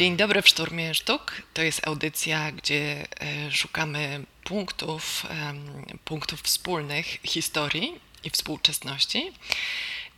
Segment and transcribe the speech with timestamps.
[0.00, 1.42] Dzień dobry w Szturmie Sztuk.
[1.54, 5.26] To jest audycja, gdzie e, szukamy punktów,
[6.04, 9.32] punktów wspólnych historii i współczesności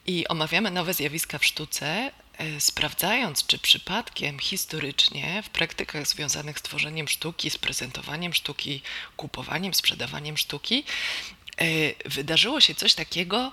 [0.06, 6.62] i omawiamy nowe zjawiska w sztuce, e, sprawdzając, czy przypadkiem historycznie w praktykach związanych z
[6.62, 8.83] tworzeniem sztuki, z prezentowaniem sztuki,
[9.16, 10.84] kupowaniem, sprzedawaniem sztuki,
[11.56, 11.64] e,
[12.09, 13.52] wydarzyło się coś takiego,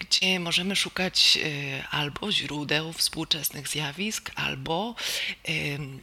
[0.00, 4.94] gdzie możemy szukać e, albo źródeł współczesnych zjawisk, albo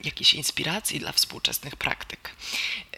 [0.03, 2.35] jakiejś inspiracji dla współczesnych praktyk.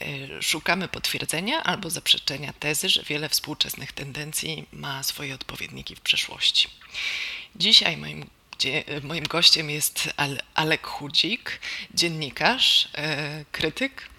[0.02, 6.68] E, szukamy potwierdzenia albo zaprzeczenia tezy, że wiele współczesnych tendencji ma swoje odpowiedniki w przeszłości.
[7.56, 8.26] Dzisiaj moim
[9.04, 10.10] moim gościem jest
[10.54, 11.60] Alek Chudzik,
[11.94, 12.88] dziennikarz,
[13.52, 14.10] krytyk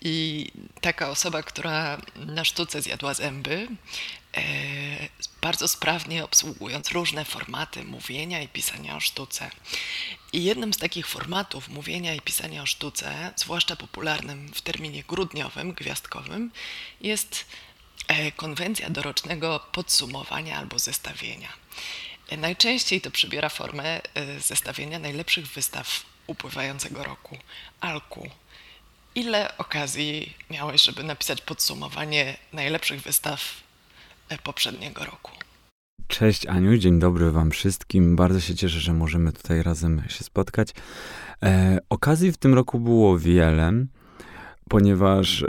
[0.00, 0.46] i
[0.80, 4.21] taka osoba, która na sztuce zjadła zęby, E,
[5.40, 9.50] bardzo sprawnie obsługując różne formaty mówienia i pisania o sztuce.
[10.32, 15.72] I jednym z takich formatów mówienia i pisania o sztuce, zwłaszcza popularnym w terminie grudniowym,
[15.72, 16.50] gwiazdkowym,
[17.00, 17.44] jest
[18.08, 21.52] e, konwencja dorocznego podsumowania albo zestawienia.
[22.28, 24.00] E, najczęściej to przybiera formę
[24.38, 27.38] zestawienia najlepszych wystaw upływającego roku.
[27.80, 28.30] Alku,
[29.14, 33.61] ile okazji miałeś, żeby napisać podsumowanie najlepszych wystaw
[34.38, 35.30] poprzedniego roku.
[36.06, 38.16] Cześć Aniu, dzień dobry Wam wszystkim.
[38.16, 40.68] Bardzo się cieszę, że możemy tutaj razem się spotkać.
[41.42, 43.72] E, okazji w tym roku było wiele,
[44.68, 45.44] ponieważ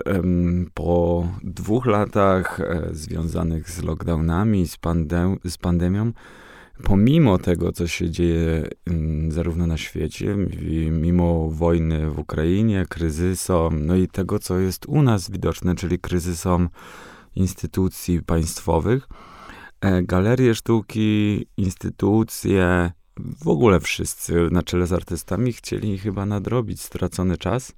[0.73, 6.11] po dwóch latach e, związanych z lockdownami, z, pandem z pandemią,
[6.83, 10.35] pomimo tego, co się dzieje m, zarówno na świecie,
[10.91, 16.69] mimo wojny w Ukrainie, kryzysom, no i tego, co jest u nas widoczne, czyli kryzysom
[17.35, 19.07] instytucji państwowych.
[19.81, 22.91] E, galerie sztuki, instytucje,
[23.43, 27.73] w ogóle wszyscy na czele z artystami chcieli chyba nadrobić stracony czas.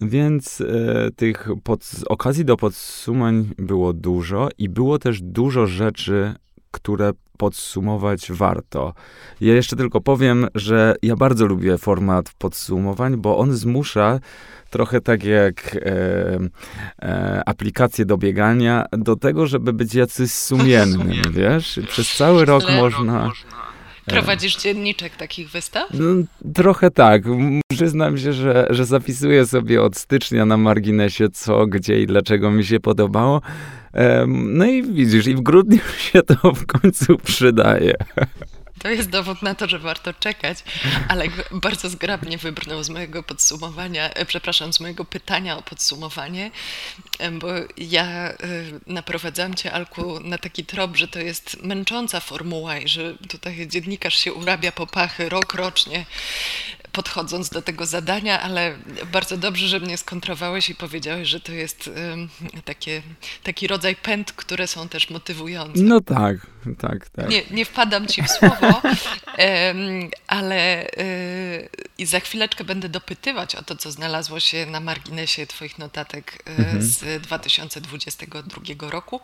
[0.00, 6.34] Więc e, tych pod, okazji do podsumowań było dużo i było też dużo rzeczy,
[6.70, 8.94] które podsumować warto.
[9.40, 14.20] Ja jeszcze tylko powiem, że ja bardzo lubię format podsumowań, bo on zmusza
[14.70, 16.38] trochę tak jak e,
[17.02, 21.80] e, aplikacje do biegania, do tego, żeby być jacyś sumiennym, wiesz?
[21.88, 23.30] Przez cały rok można...
[24.06, 25.88] Prowadzisz dzienniczek takich wystaw?
[25.94, 27.22] No, trochę tak.
[27.70, 32.64] Przyznam się, że, że zapisuję sobie od stycznia na marginesie co, gdzie i dlaczego mi
[32.64, 33.40] się podobało.
[34.26, 35.78] No i widzisz, i w grudniu
[36.12, 37.94] się to w końcu przydaje.
[38.84, 40.58] To jest dowód na to, że warto czekać,
[41.08, 46.50] ale bardzo zgrabnie wybrnął z mojego podsumowania, e, przepraszam, z mojego pytania o podsumowanie,
[47.32, 48.36] bo ja e,
[48.86, 54.16] naprowadzam cię, Alku, na taki trop, że to jest męcząca formuła i że tutaj dziennikarz
[54.16, 56.06] się urabia po pachy rok rocznie
[56.94, 58.78] podchodząc do tego zadania, ale
[59.12, 61.90] bardzo dobrze, że mnie skontrowałeś i powiedziałeś, że to jest
[62.64, 63.02] takie,
[63.42, 65.82] taki rodzaj pęd, które są też motywujące.
[65.82, 66.36] No tak,
[66.78, 67.28] tak, tak.
[67.28, 68.82] Nie, nie wpadam ci w słowo,
[70.26, 71.68] ale y,
[71.98, 76.50] i za chwileczkę będę dopytywać o to, co znalazło się na marginesie Twoich notatek y,
[76.50, 76.82] mhm.
[76.82, 79.20] z 2022 roku.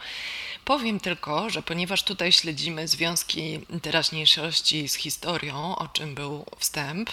[0.64, 7.10] Powiem tylko, że ponieważ tutaj śledzimy związki teraźniejszości z historią, o czym był wstęp,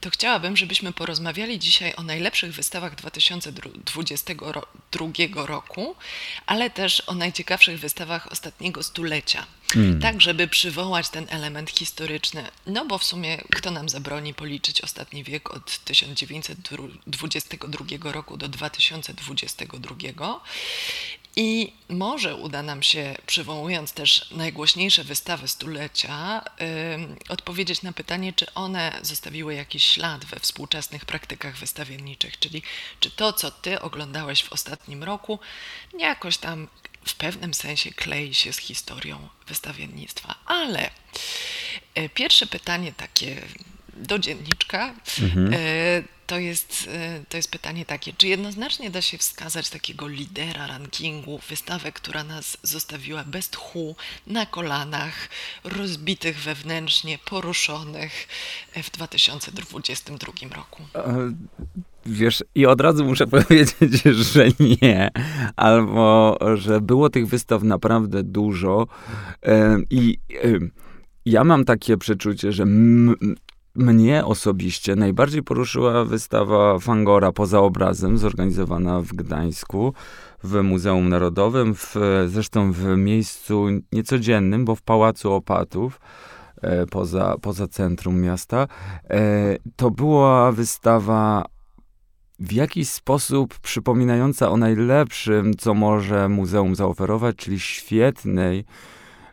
[0.00, 5.96] to chciałabym, żebyśmy porozmawiali dzisiaj o najlepszych wystawach 2022 roku,
[6.46, 9.46] ale też o najciekawszych wystawach ostatniego stulecia.
[9.72, 10.00] Hmm.
[10.00, 12.44] Tak, żeby przywołać ten element historyczny.
[12.66, 20.40] No bo w sumie kto nam zabroni policzyć ostatni wiek od 1922 roku do 2022?
[21.38, 28.54] I może uda nam się, przywołując też najgłośniejsze wystawy stulecia, yy, odpowiedzieć na pytanie, czy
[28.54, 32.62] one zostawiły jakiś ślad we współczesnych praktykach wystawienniczych, czyli
[33.00, 35.38] czy to, co ty oglądałeś w ostatnim roku,
[35.98, 36.68] jakoś tam
[37.04, 40.34] w pewnym sensie klei się z historią wystawiennictwa.
[40.46, 40.90] Ale
[41.96, 43.42] yy, pierwsze pytanie takie
[43.96, 44.94] do dzienniczka.
[45.22, 45.52] Mhm.
[45.52, 45.58] Yy,
[46.26, 51.40] to jest, e, to jest pytanie takie, czy jednoznacznie da się wskazać takiego lidera rankingu,
[51.48, 53.96] wystawę, która nas zostawiła bez tchu,
[54.26, 55.28] na kolanach,
[55.64, 58.28] rozbitych wewnętrznie, poruszonych
[58.74, 60.82] e, w 2022 roku?
[60.94, 61.32] E,
[62.06, 65.10] wiesz, i od razu muszę powiedzieć, że nie,
[65.56, 68.86] albo że było tych wystaw naprawdę dużo
[69.90, 70.18] i
[71.26, 72.64] ja mam takie przeczucie, że
[73.76, 79.94] mnie osobiście najbardziej poruszyła wystawa Fangora poza obrazem, zorganizowana w Gdańsku,
[80.42, 81.94] w Muzeum Narodowym, w,
[82.26, 86.00] zresztą w miejscu niecodziennym, bo w Pałacu Opatów.
[86.62, 88.68] e, poza, poza centrum miasta.
[89.10, 91.44] E, to była wystawa
[92.38, 98.64] w jakiś sposób przypominająca o najlepszym, co może muzeum zaoferować, czyli świetnej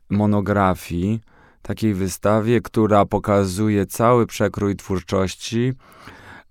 [0.10, 1.22] monografii,
[1.64, 5.74] takiej wystawie, która pokazuje cały przekrój twórczości,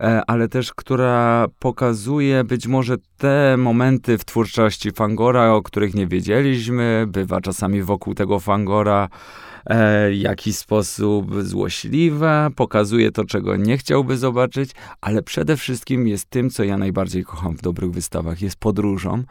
[0.01, 6.07] e, ale też która pokazuje być może te momenty w twórczości Fangora, o których nie
[6.07, 7.05] wiedzieliśmy.
[7.09, 9.09] Bywa czasami wokół tego Fangora
[9.67, 14.71] e, jakiś sposób złośliwe, pokazuje to, czego nie chciałby zobaczyć,
[15.01, 19.25] ale przede wszystkim jest tym, co ja najbardziej kocham w dobrych wystawach, jest podróżą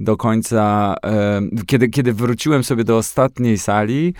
[0.00, 4.14] do końca, e, kiedy, kiedy wróciłem sobie do ostatniej sali,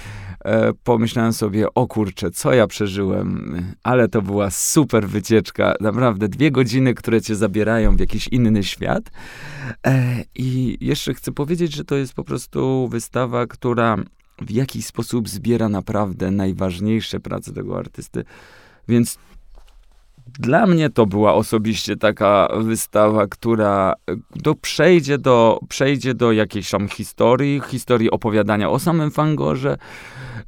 [0.84, 6.94] pomyślałem sobie, o kurczę, co ja przeżyłem, ale to była super wycieczka, naprawdę dwie godziny,
[6.94, 9.10] które cię zabierają w jakiś inny świat.
[9.86, 13.96] E, I jeszcze chcę powiedzieć, że to jest po prostu wystawa, która
[14.38, 18.24] w jakiś sposób zbiera naprawdę najważniejsze prace tego artysty.
[18.88, 19.18] Więc
[20.38, 23.94] dla mnie to była osobiście taka wystawa, która
[24.36, 29.76] do, przejdzie, do, przejdzie do jakiejś tam historii, historii opowiadania o samym Fangorze,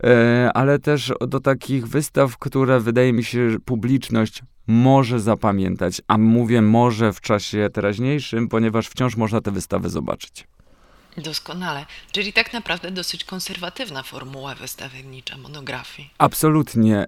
[0.04, 6.18] e, ale też do takich wystaw, które wydaje mi się, że publiczność może zapamiętać, a
[6.18, 10.46] mówię może w czasie teraźniejszym, ponieważ wciąż można te wystawy zobaczyć.
[11.16, 11.86] Doskonale.
[12.12, 16.10] Czyli tak naprawdę dosyć konserwatywna formuła wystawiennicza monografii.
[16.18, 17.06] Absolutnie.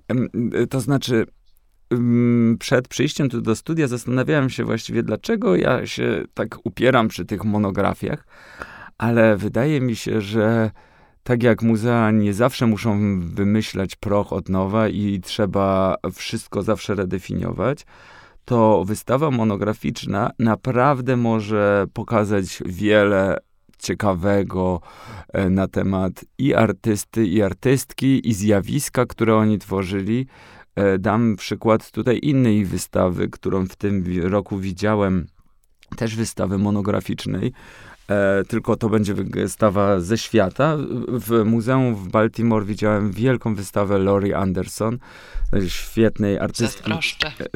[0.71, 1.27] To znaczy,
[2.58, 7.44] przed przyjściem tu do studia zastanawiałem się właściwie, dlaczego ja się tak upieram przy tych
[7.44, 8.26] monografiach,
[8.99, 10.70] ale wydaje mi się, że
[11.23, 17.87] tak jak muzea nie zawsze muszą wymyślać proch od nowa i trzeba wszystko zawsze redefiniować,
[18.44, 23.38] to wystawa monograficzna naprawdę może pokazać wiele
[23.79, 24.81] ciekawego
[25.32, 30.26] e, na temat i artysty, i artystki, i zjawiska, które oni tworzyli.
[30.79, 35.27] E, dam przykład tutaj innej wystawy, którą w tym roku widziałem,
[35.97, 37.53] też wystawy monograficznej,
[38.09, 40.77] e, tylko to będzie wystawa ze świata.
[41.09, 44.99] W muzeum w Baltimore widziałem wielką wystawę Lori Anderson,
[45.69, 46.91] świetnej artystki.
[46.91, 47.29] Zazdroszczę.
[47.29, 47.49] E,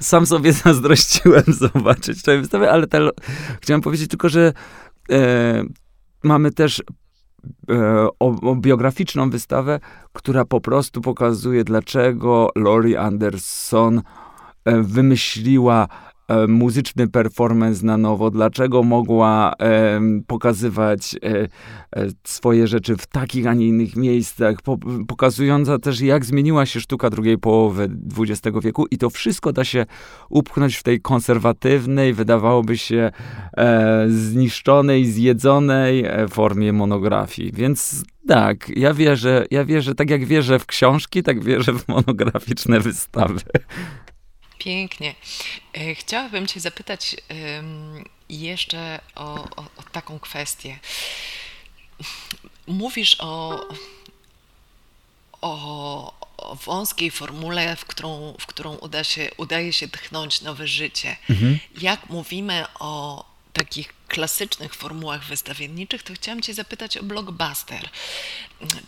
[0.00, 2.98] sam sobie zazdrościłem zobaczyć tę wystawę, ale ta,
[3.60, 4.52] chciałem powiedzieć tylko, że
[5.10, 5.64] e,
[6.22, 7.03] mamy też E,
[8.20, 9.80] o, o, biograficzną wystawę,
[10.12, 14.02] która po prostu pokazuje, dlaczego Laurie Anderson
[14.64, 15.88] e, wymyśliła
[16.28, 21.48] E, muzyczny performance na nowo, dlaczego mogła e, pokazywać e,
[21.96, 24.78] e, swoje rzeczy w takich, a nie innych miejscach, po,
[25.08, 27.88] pokazująca też, jak zmieniła się sztuka drugiej połowy
[28.18, 29.86] XX wieku i to wszystko da się
[30.28, 33.10] upchnąć w tej konserwatywnej, wydawałoby się
[33.56, 37.52] e, zniszczonej, zjedzonej formie monografii.
[37.52, 42.80] Więc tak, ja wierzę, ja wierzę, tak jak wierzę w książki, tak wierzę w monograficzne
[42.80, 43.40] wystawy.
[44.64, 45.14] Pięknie.
[45.72, 47.16] E, chciałabym Cię zapytać
[48.28, 50.78] jeszcze o, o, o taką kwestię.
[52.66, 53.60] Mówisz o,
[55.40, 61.16] o, o, wąskiej formule, w którą, w którą uda się, udaje się tchnąć nowe życie.
[61.30, 61.58] Mhm.
[61.80, 63.24] Jak mówimy o
[63.54, 67.90] takich klasycznych formułach wystawienniczych, to chciałam Cię zapytać o blockbuster,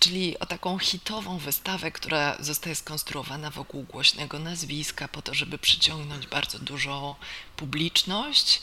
[0.00, 6.26] czyli o taką hitową wystawę, która zostaje skonstruowana wokół głośnego nazwiska, po to, żeby przyciągnąć
[6.26, 7.14] bardzo dużą
[7.56, 8.62] publiczność.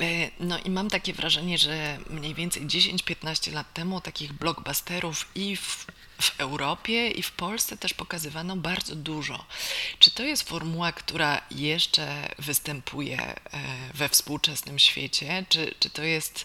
[0.00, 5.56] E, no i mam takie wrażenie, że mniej więcej 10-15 lat temu takich blockbusterów i
[5.56, 5.86] w
[6.20, 9.44] w Europie i w Polsce też pokazywano bardzo dużo.
[9.98, 13.38] Czy to jest formuła, która jeszcze występuje e,
[13.94, 15.44] we współczesnym świecie?
[15.48, 16.44] Czy, czy to jest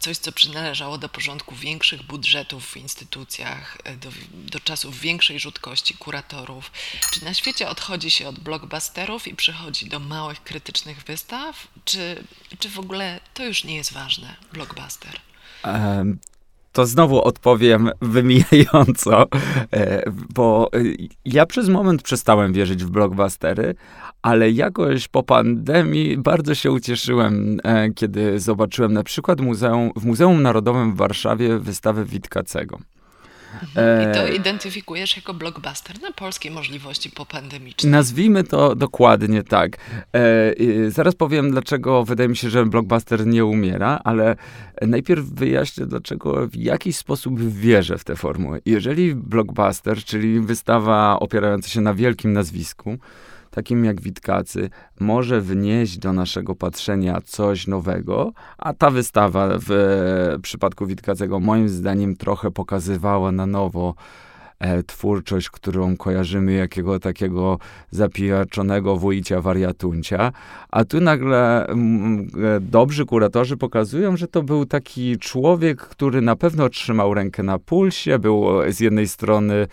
[0.00, 5.94] coś, co przynależało do porządku większych budżetów w instytucjach, e, do, do czasów większej rzutkości
[5.94, 6.70] kuratorów?
[7.12, 11.68] Czy na świecie odchodzi się od blockbusterów i przychodzi do małych, krytycznych wystaw?
[11.84, 12.24] Czy,
[12.58, 15.20] czy w ogóle to już nie jest ważne, blockbuster?
[16.76, 19.26] To znowu odpowiem wymijająco,
[19.72, 20.78] e, bo e,
[21.24, 23.74] ja przez moment przestałem wierzyć w blockbustery,
[24.22, 30.42] ale jakoś po pandemii bardzo się ucieszyłem, e, kiedy zobaczyłem na przykład muzeum, w Muzeum
[30.42, 32.78] Narodowym w Warszawie wystawę Witkacego.
[33.62, 34.10] Mhm.
[34.10, 37.90] I to identyfikujesz jako blockbuster na polskie możliwości popandemiczne.
[37.90, 39.76] Nazwijmy to dokładnie tak.
[40.12, 44.36] E, zaraz powiem, dlaczego wydaje mi się, że blockbuster nie umiera, ale
[44.82, 48.58] najpierw wyjaśnię, dlaczego w jakiś sposób wierzę w tę formułę.
[48.66, 52.98] Jeżeli blockbuster, czyli wystawa opierająca się na wielkim nazwisku,
[53.56, 54.70] takim jak Witkacy,
[55.00, 62.16] może wnieść do naszego patrzenia coś nowego, a ta wystawa w przypadku Witkacego moim zdaniem
[62.16, 63.94] trochę pokazywała na nowo
[64.58, 67.58] e, twórczość, którą kojarzymy jakiego takiego
[67.90, 70.32] zapijaczonego wujcia wariatuncia,
[70.70, 76.36] a tu nagle m, e, dobrzy kuratorzy pokazują, że to był taki człowiek, który na
[76.36, 79.66] pewno trzymał rękę na pulsie, był z jednej strony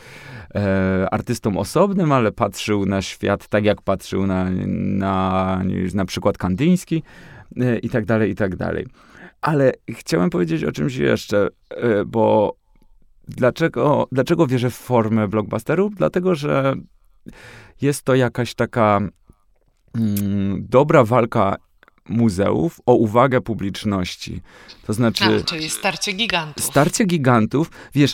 [0.55, 5.61] e, artystą osobnym, ale patrzył na świat tak, jak patrzył na, na,
[5.93, 7.03] na przykład Kandyński
[7.57, 8.87] e, i tak dalej, i tak dalej.
[9.41, 12.55] Ale chciałem powiedzieć o czymś jeszcze, e, bo
[13.27, 15.95] dlaczego, dlaczego wierzę w formę blockbusterów?
[15.95, 16.75] Dlatego, że
[17.81, 18.99] jest to jakaś taka
[19.95, 21.55] mm, dobra walka
[22.09, 24.41] muzeów o uwagę publiczności.
[24.87, 25.23] To znaczy.
[25.23, 26.65] A, czyli starcie gigantów.
[26.65, 27.71] Starcie gigantów.
[27.95, 28.13] Wiesz,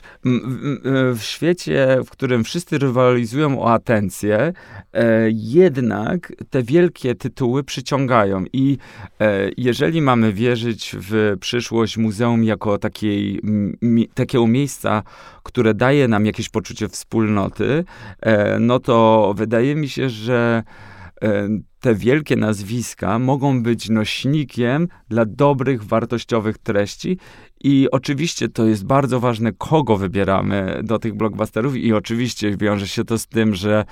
[1.15, 4.53] w świecie, w którym wszyscy rywalizują o atencję,
[4.93, 8.46] e, jednak te wielkie tytuły przyciągają.
[8.53, 8.77] I
[9.19, 13.41] e, jeżeli mamy wierzyć w przyszłość muzeum jako takiej,
[14.13, 15.03] takiego miejsca,
[15.43, 17.84] które daje nam jakieś poczucie wspólnoty,
[18.22, 20.63] e, no to wydaje mi się, że
[21.79, 27.17] te wielkie nazwiska mogą być nośnikiem dla dobrych, wartościowych treści.
[27.63, 33.03] I oczywiście to jest bardzo ważne, kogo wybieramy do tych blockbusterów, i oczywiście wiąże się
[33.03, 33.86] to z tym, że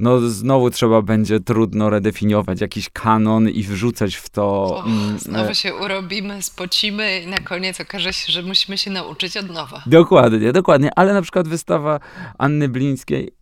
[0.00, 4.64] no znowu trzeba będzie trudno redefiniować jakiś kanon i wrzucać w to.
[4.64, 9.36] Och, mm, znowu się urobimy, spocimy i na koniec okaże się, że musimy się nauczyć
[9.36, 9.82] od nowa.
[9.86, 10.90] Dokładnie, dokładnie.
[10.96, 12.00] Ale na przykład wystawa
[12.38, 13.37] Anny Blińskiej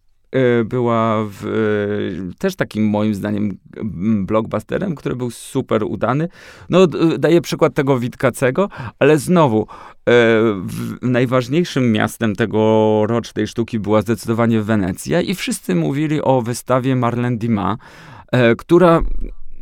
[0.64, 3.58] była w, e, też takim moim zdaniem
[4.26, 6.28] blockbusterem, który był super udany.
[6.70, 6.86] No,
[7.18, 8.68] daję przykład tego Witkacego,
[8.98, 9.66] ale znowu,
[10.08, 10.12] e,
[11.02, 17.78] najważniejszym miastem tegorocznej sztuki była zdecydowanie Wenecja i wszyscy mówili o wystawie Marlene Dumas,
[18.58, 19.02] która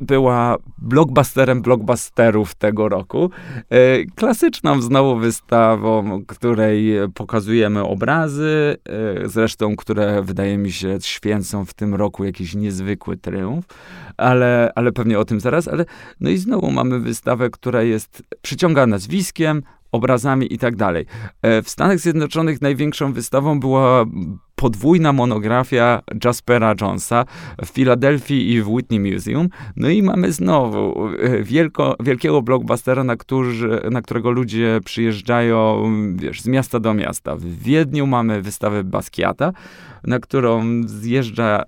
[0.01, 3.31] była blockbusterem blockbusterów tego roku.
[3.71, 8.77] E, klasyczną znowu wystawą, której pokazujemy obrazy,
[9.25, 13.65] e, zresztą, które wydaje mi się święcą w tym roku jakiś niezwykły triumf,
[14.17, 15.69] ale, ale pewnie o tym zaraz.
[15.69, 15.85] Ale
[16.21, 21.07] no i znowu mamy wystawę, która jest przyciąga nazwiskiem, obrazami i tak dalej.
[21.43, 24.05] E, w Stanach Zjednoczonych największą wystawą była
[24.55, 27.25] podwójna monografia Jaspera Jonesa
[27.65, 29.49] w Filadelfii i w Whitney Museum.
[29.77, 35.83] No i mamy znowu e, wielko, wielkiego blockbustera, na, którzy, na którego ludzie przyjeżdżają
[36.17, 37.37] wiesz, z miasta do miasta.
[37.37, 39.53] W Wiedniu mamy wystawę Basquiata,
[40.05, 41.63] na którą zjeżdża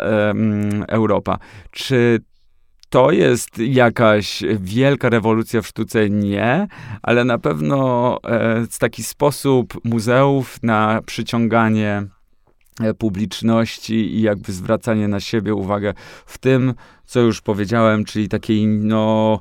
[0.88, 1.38] Europa.
[1.70, 2.20] Czy
[2.88, 6.10] to jest jakaś wielka rewolucja w sztuce?
[6.10, 6.66] Nie,
[7.02, 12.06] ale na pewno e, taki sposób muzeów na przyciąganie
[12.99, 15.95] publiczności i jakby zwracanie na siebie uwagę
[16.26, 19.40] w tym, co już powiedziałem, czyli takiej no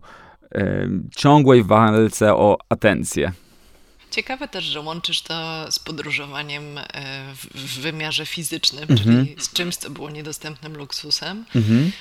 [0.56, 3.32] e, ciągłej walce o atencję.
[4.16, 6.84] Ciekawe też, że łączysz to z podróżowaniem e,
[7.56, 9.00] w wymiarze fizycznym, mhm.
[9.00, 11.46] czyli z czymś, co było niedostępnym luksusem.
[11.56, 11.92] Mhm.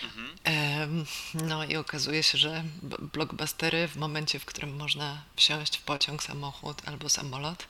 [1.34, 2.64] No i okazuje się, że
[3.12, 7.66] blockbustery w momencie, w którym można wsiąść w pociąg, samochód albo samolot,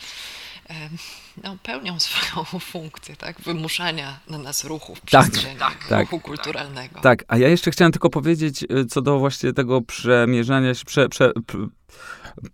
[1.45, 3.41] no, pełnią swoją funkcję, tak?
[3.41, 7.01] Wymuszania na nas ruchu w tak, przestrzeni, tak, tak, ruchu kulturalnego.
[7.01, 11.09] Tak, a ja jeszcze chciałem tylko powiedzieć y, co do właśnie tego przemierzania się, prze,
[11.09, 11.33] prze,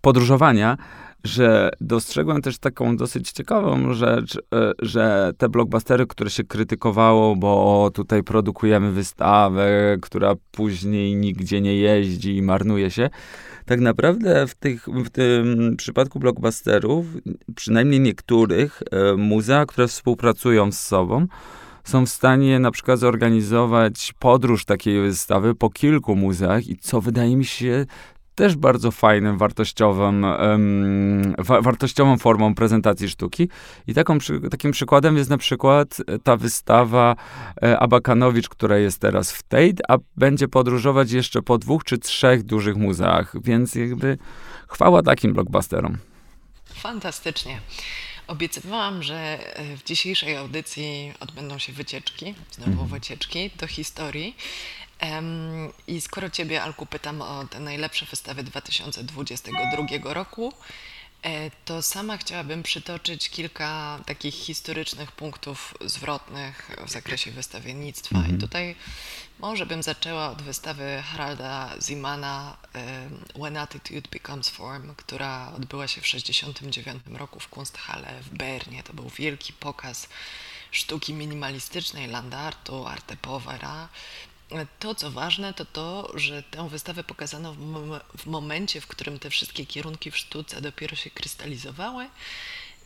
[0.01, 0.77] podróżowania,
[1.23, 4.39] że dostrzegłem też taką dosyć ciekawą rzecz, e,
[4.79, 12.35] że te blockbustery, które się krytykowało, bo tutaj produkujemy wystawę, która później nigdzie nie jeździ
[12.35, 13.09] i marnuje się,
[13.65, 17.05] tak naprawdę w, tych, w tym przypadku blockbusterów,
[17.55, 21.27] przynajmniej niektórych, e, muzea, które współpracują z sobą,
[21.83, 27.37] są w stanie na przykład zorganizować podróż takiej wystawy po kilku muzeach i co wydaje
[27.37, 27.85] mi się
[28.35, 33.49] też bardzo fajnym, wartościowym, um, wa wartościową formą prezentacji sztuki.
[33.87, 37.15] I taką, przy, takim przykładem jest na przykład ta wystawa
[37.63, 42.43] e, Abakanowicz, która jest teraz w Tate, a będzie podróżować jeszcze po dwóch czy trzech
[42.43, 44.17] dużych muzeach, więc jakby
[44.67, 45.97] chwała takim blockbusterom.
[46.73, 47.61] Fantastycznie.
[48.27, 49.15] Obiecywałam, że
[49.55, 52.87] e, w dzisiejszej audycji odbędą się wycieczki, znowu mhm.
[52.89, 54.35] wycieczki do historii.
[55.87, 60.53] I skoro Ciebie, Alku, pytam o te najlepsze wystawy 2022 roku,
[61.23, 68.15] e, to sama chciałabym przytoczyć kilka takich historycznych punktów zwrotnych w zakresie wystawiennictwa.
[68.15, 68.39] I mhm.
[68.39, 68.75] tutaj
[69.39, 72.57] może bym zaczęła od wystawy Haralda Zimana
[73.35, 78.83] When Attitude Becomes Form, która odbyła się w 1969 roku w Kunsthalle w Bernie.
[78.83, 80.07] To był wielki pokaz
[80.71, 83.89] sztuki minimalistycznej, landartu, arte povera.
[84.79, 89.19] To, co ważne, to to, że tę wystawę pokazano w, mom w momencie, w którym
[89.19, 92.09] te wszystkie kierunki w sztuce dopiero się krystalizowały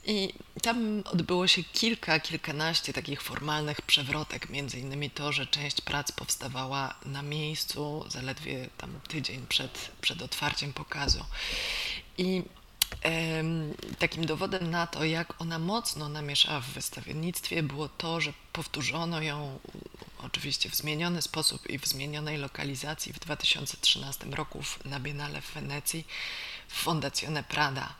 [0.05, 6.12] I tam odbyło się kilka, kilkanaście takich formalnych przewrotek, między innymi to, że część prac
[6.12, 11.25] powstawała na miejscu zaledwie tam tydzień przed, przed otwarciem pokazu.
[12.17, 12.43] I
[14.00, 19.60] takim dowodem na to, jak ona mocno namieszała w wystawiennictwie, było to, że powtórzono ją
[20.25, 26.08] oczywiście w zmieniony sposób i w zmienionej lokalizacji w 2013 roku na Biennale w Wenecji
[26.67, 27.96] w Fondazione Prada.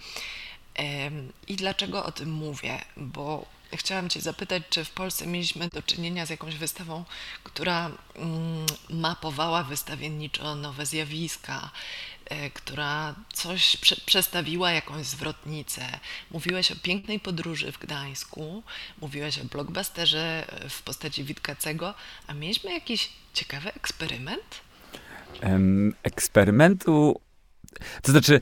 [1.48, 2.86] I dlaczego o tym mówię?
[2.98, 3.46] Bo
[3.78, 7.06] chciałam Cię zapytać, czy w Polsce mieliśmy do czynienia z jakąś wystawą,
[7.44, 11.70] która mm, mapowała wystawienniczo nowe zjawiska,
[12.26, 16.00] e, która coś prze przestawiła, jakąś zwrotnicę.
[16.32, 18.64] Mówiłeś o pięknej podróży w Gdańsku,
[19.02, 21.94] mówiłeś o blockbusterze w postaci Witkacego,
[22.28, 24.62] a mieliśmy jakiś ciekawy eksperyment?
[26.04, 27.22] Eksperymentu
[28.02, 28.40] to znaczy,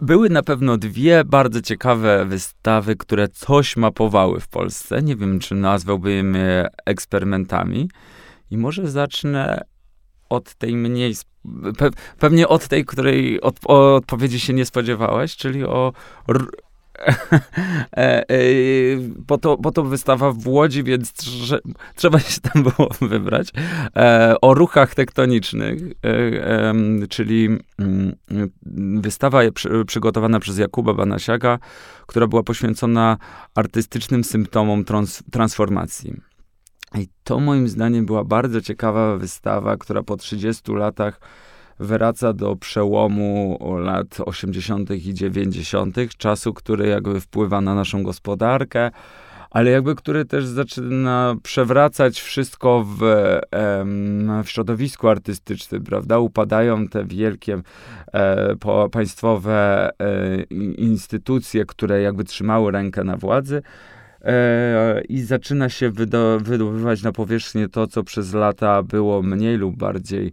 [0.00, 5.02] były na pewno dwie bardzo ciekawe wystawy, które coś mapowały w Polsce.
[5.02, 7.90] Nie wiem, czy nazwałbym je eksperymentami.
[8.50, 9.60] I może zacznę
[10.28, 11.14] od tej mniej,
[11.78, 15.92] pe, pewnie od tej, której od, odpowiedzi się nie spodziewałeś, czyli o
[19.26, 21.58] po, to, po to wystawa w Łodzi, więc trze,
[21.94, 23.48] trzeba się tam było wybrać.
[23.96, 25.82] E, o ruchach tektonicznych,
[27.08, 28.16] czyli mm,
[29.00, 29.40] wystawa
[29.86, 31.58] przygotowana przez Jakuba Banasiaga,
[32.06, 33.16] która była poświęcona
[33.54, 36.20] artystycznym symptomom trans, transformacji.
[36.94, 41.20] I to moim zdaniem była bardzo ciekawa wystawa, która po 30 latach
[41.80, 44.90] wraca do przełomu lat 80.
[44.90, 48.90] i 90., czasu, który jakby wpływa na naszą gospodarkę,
[49.50, 53.00] ale jakby który też zaczyna przewracać wszystko w,
[54.44, 56.18] w środowisku artystycznym, prawda?
[56.18, 57.60] Upadają te wielkie
[58.12, 58.56] e,
[58.92, 60.42] państwowe e,
[60.74, 63.62] instytucje, które jakby trzymały rękę na władzy.
[64.22, 65.90] E, I zaczyna się
[66.40, 70.32] wydobywać na powierzchnię to, co przez lata było mniej lub bardziej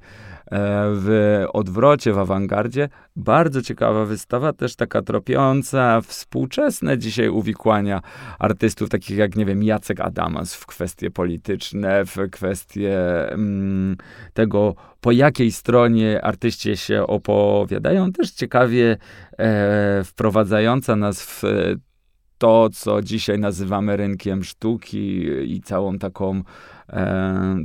[0.51, 2.89] w odwrocie, w awangardzie.
[3.15, 8.01] Bardzo ciekawa wystawa, też taka tropiąca współczesne dzisiaj uwikłania
[8.39, 12.97] artystów, takich jak, nie wiem, Jacek Adamas w kwestie polityczne, w kwestie
[13.31, 13.97] mm,
[14.33, 18.11] tego, po jakiej stronie artyści się opowiadają.
[18.11, 18.97] Też ciekawie
[19.37, 21.43] e, wprowadzająca nas w
[22.37, 26.41] to, co dzisiaj nazywamy rynkiem sztuki i całą taką
[26.89, 27.55] e,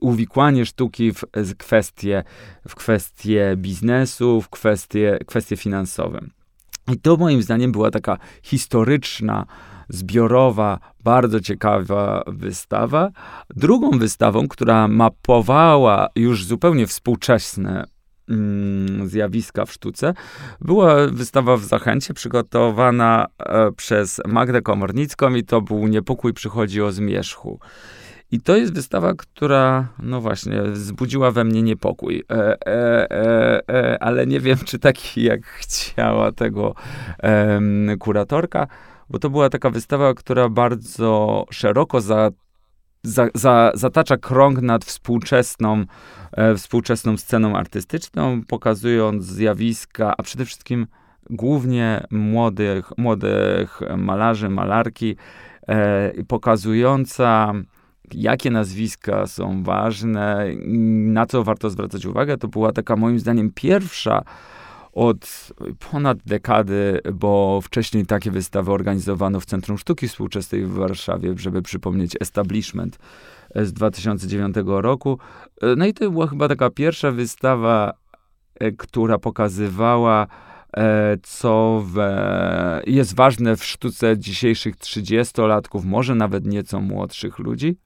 [0.00, 2.24] uwikłanie sztuki w kwestie,
[2.68, 6.20] w kwestie biznesu, w kwestie, kwestie finansowe.
[6.92, 9.46] I to moim zdaniem była taka historyczna,
[9.88, 13.10] zbiorowa, bardzo ciekawa wystawa.
[13.56, 17.84] Drugą wystawą, która mapowała już zupełnie współczesne
[19.04, 20.14] zjawiska w sztuce.
[20.60, 26.92] Była wystawa w Zachęcie przygotowana e, przez Magdę Komornicką i to był Niepokój przychodzi o
[26.92, 27.60] zmierzchu.
[28.32, 32.24] I to jest wystawa, która, no właśnie, wzbudziła we mnie niepokój.
[32.30, 36.74] E, e, e, e ale nie wiem, czy taki, jak chciała tego
[37.98, 38.66] kuratorka,
[39.10, 42.30] bo to była taka wystawa, która bardzo szeroko za,
[43.02, 45.84] za, za, zatacza krąg nad współczesną
[46.32, 50.86] E, współczesną sceną artystyczną, pokazując zjawiska, a przede wszystkim
[51.30, 55.16] głównie młodych, młodych malarzy, malarki,
[55.68, 57.52] e, pokazująca
[58.14, 60.46] jakie nazwiska są ważne,
[61.06, 62.36] na co warto zwracać uwagę.
[62.36, 64.22] To była taka moim zdaniem pierwsza
[64.92, 65.52] od
[65.90, 72.16] ponad dekady, bo wcześniej takie wystawy organizowano w Centrum Sztuki Współczesnej w Warszawie, żeby przypomnieć
[72.20, 72.98] establishment
[73.54, 75.18] z 2009 roku.
[75.76, 77.92] No i to była chyba taka pierwsza wystawa,
[78.54, 80.26] e, która pokazywała,
[80.76, 81.96] e, co w,
[82.86, 87.76] jest ważne w sztuce dzisiejszych 30-latków, może nawet nieco młodszych ludzi.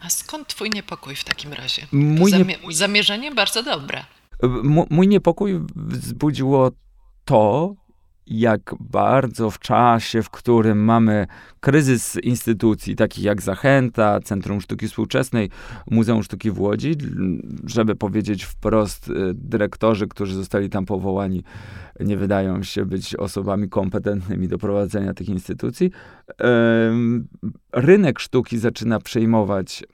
[0.00, 1.86] A skąd twój niepokój w takim razie?
[1.92, 4.04] Mój Zamie zamierzenie bardzo dobre.
[4.90, 6.70] Mój niepokój wzbudziło
[7.24, 7.74] to,
[8.26, 11.26] jak bardzo w czasie, w którym mamy
[11.60, 15.50] kryzys instytucji, takich jak Zachęta, Centrum Sztuki Współczesnej,
[15.90, 16.94] Muzeum Sztuki w Łodzi,
[17.66, 21.44] żeby powiedzieć wprost, y, dyrektorzy, którzy zostali tam powołani,
[22.00, 25.90] nie wydają się być osobami kompetentnymi do prowadzenia tych instytucji.
[27.72, 29.84] Rynek sztuki zaczyna przejmować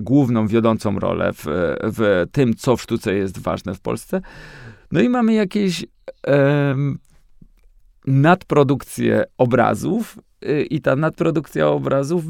[0.00, 1.44] główną, wiodącą rolę w,
[1.82, 4.20] w tym, co w sztuce jest ważne w Polsce.
[4.92, 5.86] No i mamy jakieś
[8.06, 12.24] nadprodukcję obrazów y, i ta nadprodukcja obrazów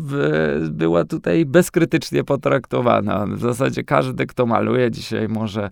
[0.71, 3.27] była tutaj bezkrytycznie potraktowana.
[3.27, 5.71] W zasadzie każdy, kto maluje dzisiaj może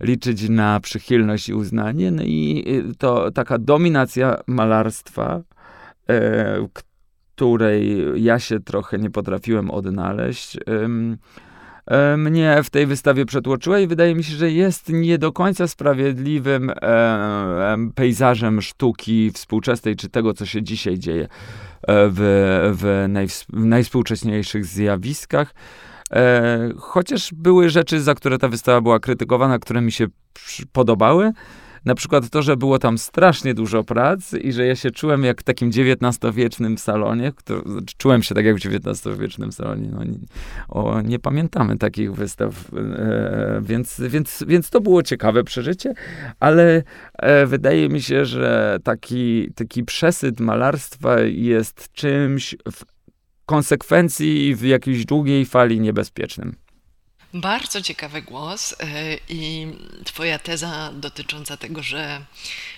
[0.00, 2.10] liczyć na przychylność i uznanie.
[2.10, 5.40] No i y, to taka dominacja malarstwa
[7.38, 10.58] której ja się trochę nie potrafiłem odnaleźć,
[12.16, 16.72] mnie w tej wystawie przetłoczyła i wydaje mi się, że jest nie do końca sprawiedliwym
[17.94, 21.28] pejzażem sztuki współczesnej, czy tego, co się dzisiaj dzieje e,
[21.86, 22.20] w,
[22.74, 25.54] w, najws w najwspółcześniejszych zjawiskach.
[26.12, 30.06] E, chociaż były rzeczy, za które ta wystawa była krytykowana, które mi się
[30.72, 31.32] podobały.
[31.84, 35.40] Na przykład to, że było tam strasznie dużo prac i że ja się czułem jak
[35.40, 37.32] w takim XIX-wiecznym salonie.
[37.36, 39.88] Który, znaczy czułem się tak jak w XIX-wiecznym salonie.
[39.92, 40.18] No, nie,
[40.68, 45.94] o, nie pamiętamy takich wystaw, e, więc, więc, więc to było ciekawe przeżycie,
[46.40, 46.82] ale
[47.18, 52.84] e, wydaje mi się, że taki, taki przesyt malarstwa jest czymś w
[53.46, 56.56] konsekwencji w jakiejś długiej fali niebezpiecznym.
[57.34, 58.84] Bardzo ciekawy głos e,
[59.28, 59.66] i
[60.04, 62.24] Twoja teza dotycząca tego, że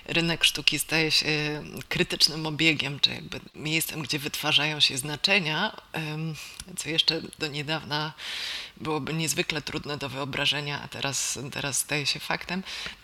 [0.07, 5.77] rynek sztuki staje się krytycznym obiegiem, czy jakby miejscem, gdzie wytwarzają się znaczenia,
[6.77, 8.13] co jeszcze do niedawna
[8.81, 12.63] byłoby niezwykle trudne do wyobrażenia, a teraz, teraz staje się faktem,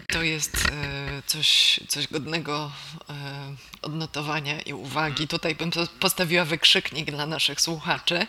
[0.09, 2.73] to jest e, coś, coś godnego
[3.11, 3.13] e,
[3.83, 5.29] odnotowania i uwagi.
[5.29, 8.27] Tutaj bym postawiła wykrzyknik dla naszych słuchaczy,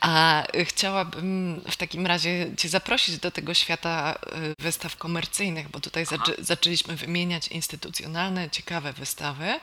[0.00, 6.06] a chciałabym w takim razie Cię zaprosić do tego świata e, wystaw komercyjnych, bo tutaj
[6.06, 9.60] zaczę zaczęliśmy wymieniać instytucjonalne, ciekawe wystawy.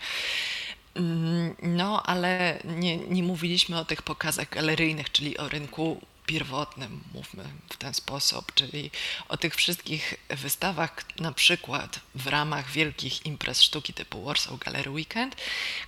[0.95, 7.43] Mm, no, ale nie, nie mówiliśmy o tych pokazach galeryjnych, czyli o rynku pierwotnym, mówmy
[7.69, 8.91] w ten sposób, czyli
[9.27, 15.35] o tych wszystkich wystawach, na przykład w ramach wielkich imprez sztuki typu Warsaw Gallery Weekend,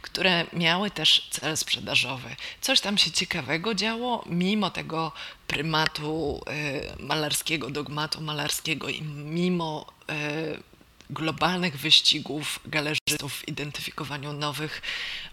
[0.02, 2.36] które miały też cel sprzedażowy.
[2.62, 5.12] Coś tam się ciekawego działo, mimo tego
[5.47, 6.41] prymatu
[6.99, 10.68] y, malarskiego, dogmatu malarskiego i mimo y,
[11.09, 14.81] globalnych wyścigów galerzystów w identyfikowaniu nowych,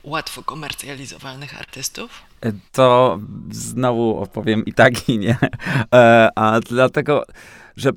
[0.05, 2.23] łatwo komercjalizowalnych artystów?
[2.41, 3.19] E, to
[3.51, 5.37] znowu opowiem i tak, i nie.
[5.95, 7.25] E, a dlatego,
[7.77, 7.91] że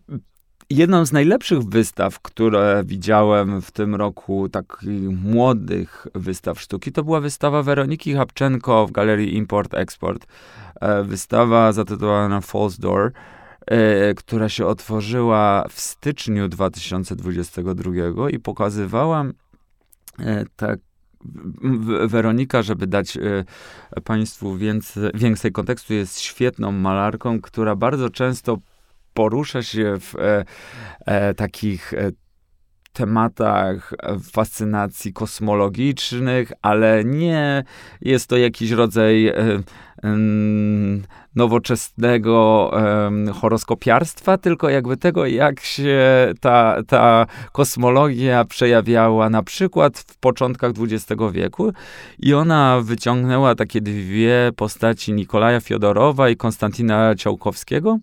[0.69, 7.19] jedną z najlepszych wystaw, które widziałem w tym roku, takich młodych wystaw sztuki, to była
[7.19, 10.25] wystawa Weroniki Hapczenko w Galerii Import-Export.
[10.81, 13.11] E, wystawa zatytułowana False Door.
[13.67, 19.26] E, która się otworzyła w styczniu 2022 i pokazywała
[20.19, 20.80] e, tak
[22.08, 23.22] Weronika, żeby dać e,
[24.04, 28.58] Państwu więcej, więcej kontekstu, jest świetną malarką, która bardzo często
[29.13, 30.13] porusza się w
[31.36, 31.93] takich
[32.93, 33.93] tematach
[34.32, 37.63] fascynacji kosmologicznych, ale nie
[38.02, 39.34] jest to jakiś rodzaj
[41.35, 42.71] nowoczesnego
[43.33, 45.99] horoskopiarstwa, tylko jakby tego, jak się
[46.39, 51.73] ta, ta kosmologia przejawiała na przykład w początkach XX wieku.
[52.19, 57.99] I ona wyciągnęła takie dwie postaci Nikolaja Fiodorowa i Konstantina Ciałkowskiego,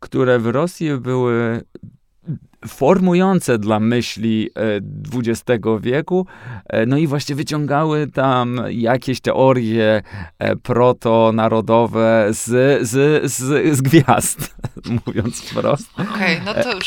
[0.00, 1.64] które w Rosji były
[2.68, 4.50] formujące dla myśli
[5.14, 6.26] XX e, wieku,
[6.66, 10.02] e, no i właśnie wyciągały tam jakieś teorie
[10.38, 12.42] e, protonarodowe z,
[12.88, 14.54] z, z, z gwiazd,
[15.06, 15.90] mówiąc wprost.
[15.94, 16.78] Okej, okay, no to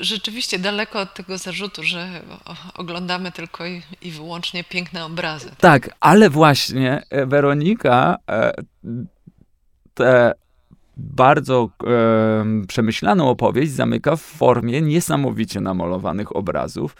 [0.00, 2.20] rzeczywiście daleko od tego zarzutu, że
[2.74, 5.50] oglądamy tylko i, i wyłącznie piękne obrazy.
[5.60, 8.16] Tak, ale właśnie Weronika
[9.94, 10.32] te
[10.96, 16.96] bardzo e, przemyślaną opowieść zamyka w formie niesamowicie namalowanych obrazów.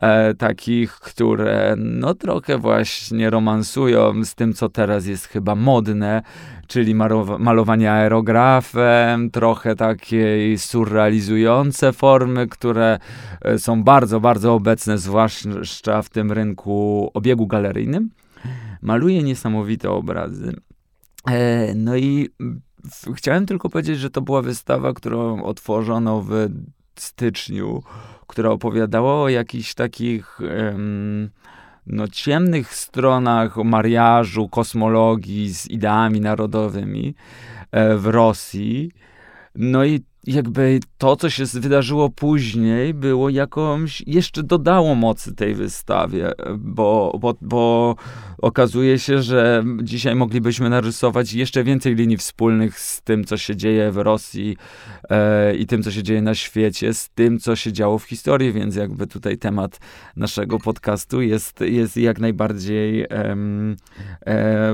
[0.00, 6.22] E, takich, które no trochę właśnie romansują z tym, co teraz jest chyba modne,
[6.66, 6.94] czyli
[7.38, 12.98] malowanie aerografem, trochę takiej surrealizujące formy, które
[13.42, 18.10] e, są bardzo, bardzo obecne, zwłaszcza w tym rynku obiegu galeryjnym.
[18.82, 20.56] Maluje niesamowite obrazy.
[21.30, 22.28] E, no i
[23.14, 26.48] chciałem tylko powiedzieć, że to była wystawa, którą otworzono w
[26.96, 27.82] styczniu,
[28.26, 30.38] która opowiadała o jakichś takich
[31.86, 37.14] no, ciemnych stronach mariażu, kosmologii z ideami narodowymi
[37.72, 38.92] e, w Rosji.
[39.54, 46.32] No i jakby to, co się wydarzyło później, było jakąś, jeszcze dodało mocy tej wystawie,
[46.58, 47.96] bo, bo, bo
[48.38, 53.90] okazuje się, że dzisiaj moglibyśmy narysować jeszcze więcej linii wspólnych z tym, co się dzieje
[53.90, 54.56] w Rosji
[55.10, 58.52] e, i tym, co się dzieje na świecie, z tym, co się działo w historii,
[58.52, 59.80] więc jakby tutaj temat
[60.16, 63.08] naszego podcastu jest, jest jak najbardziej e,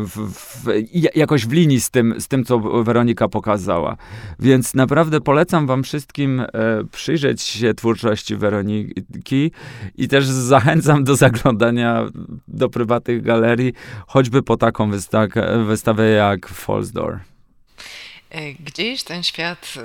[0.01, 0.65] w, w,
[1.15, 3.97] jakoś w linii z tym, z tym, co Weronika pokazała.
[4.39, 6.47] Więc naprawdę polecam polecam wam wszystkim e,
[6.93, 9.51] przyjrzeć się twórczości Weroniki
[9.95, 12.07] i też zachęcam do zaglądania
[12.49, 13.73] do prywatnych galerii,
[14.07, 14.91] choćby po taką
[15.67, 17.32] wystawę, jak Falls Door.
[18.33, 19.81] E, gdzieś ten świat e,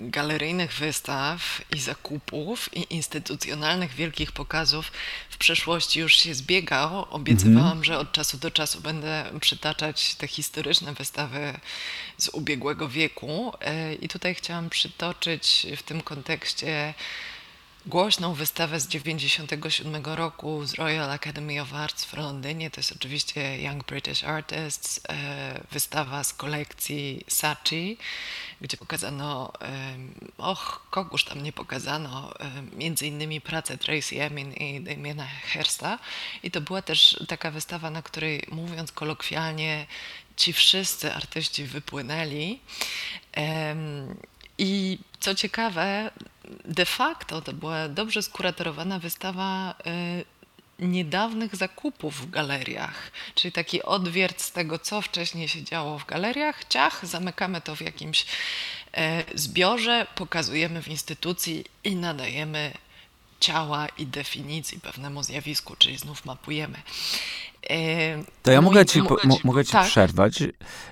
[0.00, 4.92] galeryjnych wystaw i zakupów i instytucjonalnych wielkich pokazów
[5.30, 7.06] w przeszłości już się zbiegał.
[7.10, 7.86] Obiecywałam, mm -hmm.
[7.86, 11.54] że od czasu do czasu będę przytaczać te historyczne wystawy
[12.18, 13.52] z ubiegłego wieku.
[13.60, 16.94] E, I tutaj chciałam przytoczyć w tym kontekście
[17.86, 22.70] głośną wystawę z 1997 roku z Royal Academy of Arts w Londynie.
[22.70, 27.98] To jest oczywiście Young British Artists, e, wystawa z kolekcji Saatchi,
[28.60, 29.52] gdzie pokazano,
[30.38, 32.34] och, kogóż tam nie pokazano,
[32.76, 35.98] między innymi pracę Tracy Emin i Damiena Hersta.
[36.42, 39.86] I to była też taka wystawa, na której mówiąc kolokwialnie,
[40.36, 42.60] ci wszyscy artyści wypłynęli.
[44.58, 46.10] I co ciekawe,
[46.64, 50.24] de facto to była dobrze skuratorowana wystawa y,
[50.78, 56.64] niedawnych zakupów w galeriach, czyli taki odwiert z tego, co wcześniej się działo w galeriach.
[56.64, 58.26] Ciach, zamykamy to w jakimś
[58.92, 62.72] e, zbiorze, pokazujemy w instytucji i nadajemy
[63.42, 66.78] ciała i definicji pewnemu zjawisku, czyli znów mapujemy.
[68.42, 69.86] To ja mogę ci, po, mogę ci tak.
[69.86, 70.42] przerwać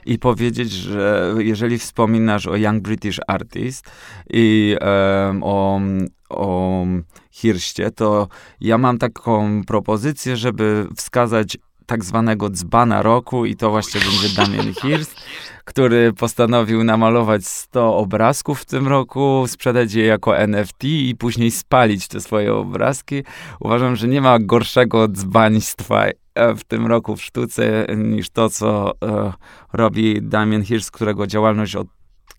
[0.07, 3.91] i powiedzieć, że jeżeli wspominasz o Young British Artist
[4.31, 5.81] i um, o,
[6.29, 6.85] o
[7.31, 8.29] Hirście, to
[8.61, 11.59] ja mam taką propozycję, żeby wskazać
[11.91, 15.17] tak zwanego dzbana roku i to właśnie będzie Damien Hirst,
[15.65, 22.09] który postanowił namalować 100 obrazków w tym roku, sprzedać je jako NFT i później spalić
[22.09, 23.23] te swoje obrazki.
[23.61, 28.93] Uważam, że nie ma gorszego dzbaństwa E, w tym roku w sztuce niż to, co
[29.05, 29.33] e,
[29.73, 31.87] robi Damien Hirst, którego działalność od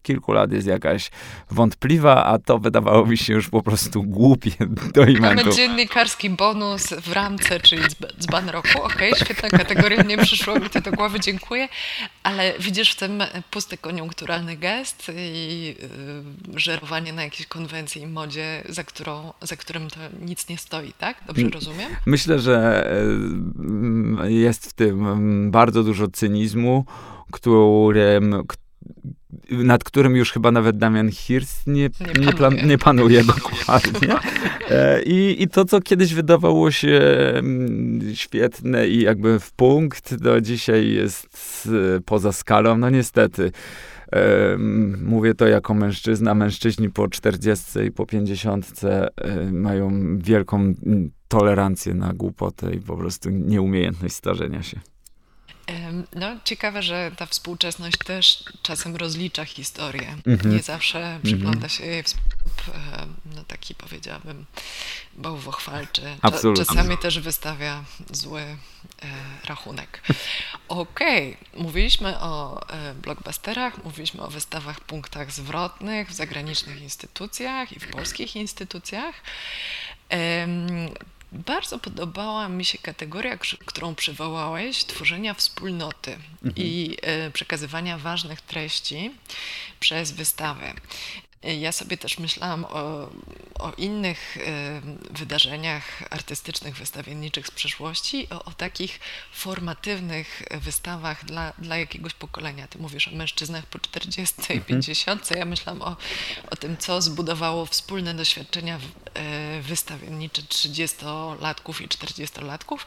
[0.01, 1.09] kilku lat jest jakaś
[1.51, 4.51] wątpliwa, a to wydawało mi się już po prostu głupie
[4.93, 5.45] do imentu.
[5.45, 7.83] Mamy dziennikarski bonus w ramce, czyli
[8.19, 8.83] dzban roku.
[8.83, 11.67] Okej, okay, świetna kategoria, nie przyszło mi to do głowy, dziękuję.
[12.23, 15.75] Ale widzisz w tym pusty koniunkturalny gest i
[16.47, 20.93] yy, żerowanie na jakiejś konwencji i modzie, za, którą, za którym to nic nie stoi,
[20.93, 21.17] tak?
[21.27, 21.91] Dobrze rozumiem?
[22.05, 22.87] Myślę, że
[24.25, 26.85] y, jest w tym bardzo dużo cynizmu,
[27.31, 28.43] którym,
[29.51, 32.63] nad którym już chyba nawet Damian Hirst nie, nie, panuje.
[32.63, 34.15] nie panuje dokładnie.
[34.69, 37.01] E, I, I to, co kiedyś wydawało się
[37.35, 42.77] mm, świetne i jakby w punkt, do dzisiaj jest e, poza skalą.
[42.77, 43.51] No niestety.
[44.13, 44.57] E,
[45.01, 46.35] mówię to jako mężczyzna.
[46.35, 48.81] Mężczyźni po 40 i po 50
[49.51, 50.73] mają wielką
[51.27, 54.79] tolerancję na głupotę i po prostu nieumiejętność starzenia się.
[56.15, 60.15] No, ciekawe, że ta współczesność też czasem rozlicza historię.
[60.27, 60.55] Mhm.
[60.55, 61.69] Nie zawsze przygląda mhm.
[61.69, 62.31] się jej w sposób,
[63.25, 64.45] no taki powiedziałabym,
[65.13, 66.01] bałwochwalczy.
[66.21, 66.65] Absolutnie.
[66.65, 68.57] Czasami też wystawia zły e,
[69.45, 70.01] rachunek.
[70.67, 71.63] Okej, okay.
[71.63, 78.35] mówiliśmy o e, blockbusterach, mówiliśmy o wystawach, punktach zwrotnych w zagranicznych instytucjach i w polskich
[78.35, 79.15] instytucjach.
[81.31, 86.53] Bardzo podobała mi się kategoria, którą przywołałeś, tworzenia wspólnoty mhm.
[86.55, 89.11] i e, przekazywania ważnych treści
[89.79, 90.73] przez wystawę.
[91.43, 93.09] Ja sobie też myślałam o,
[93.59, 94.41] o innych y,
[95.09, 98.99] wydarzeniach artystycznych, wystawienniczych z przeszłości, o, o, takich
[99.31, 102.67] formatywnych wystawach dla, dla jakiegoś pokolenia.
[102.67, 105.21] Ty mówisz o mężczyznach po 40 i 50.
[105.21, 105.39] Mhm.
[105.39, 105.97] Ja myślałam o,
[106.51, 108.79] o tym, co zbudowało wspólne doświadczenia
[109.17, 112.77] y, wystawiennicze 30-latków i 40-latków.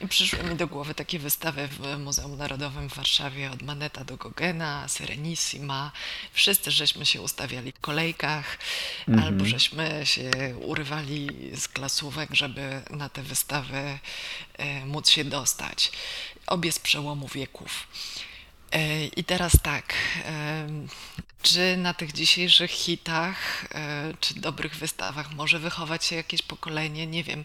[0.00, 4.16] I przyszły mi do głowy takie wystawy w Muzeum Narodowym w Warszawie od Maneta do
[4.16, 5.92] Gogena, Serenissima.
[6.32, 8.58] Wszyscy żeśmy się ustawiali kolejkach,
[9.08, 9.26] mhm.
[9.26, 13.98] albo żeśmy się urywali z klasówek, żeby na te wystawy
[14.58, 15.92] e, móc się dostać.
[16.46, 17.86] Obie z przełomu wieków.
[18.74, 20.66] E, I teraz tak, e,
[21.42, 23.64] czy na tych dzisiejszych hitach,
[24.20, 27.44] czy dobrych wystawach może wychować się jakieś pokolenie, nie wiem,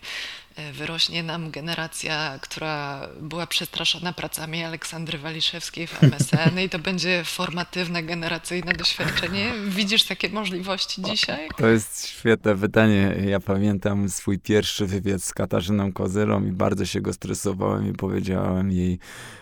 [0.59, 7.23] E, wyrośnie nam generacja, która była przestraszona pracami Aleksandry Waliszewskiej w MSN i to będzie
[7.23, 9.51] formatywne, generacyjne doświadczenie.
[9.67, 11.49] Widzisz takie możliwości dzisiaj?
[11.57, 13.15] To jest świetne pytanie.
[13.27, 18.71] Ja pamiętam swój pierwszy wywiad z Katarzyną Kozyrą i bardzo się go stresowałem i powiedziałem
[18.71, 18.99] jej,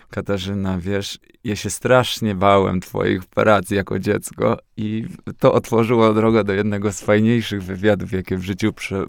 [0.10, 5.06] Katarzyna, wiesz, ja się strasznie bałem twoich prac jako dziecko i
[5.40, 9.06] to otworzyło drogę do jednego z fajniejszych wywiadów, jakie w życiu prze